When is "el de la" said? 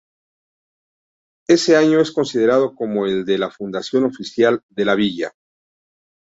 3.05-3.51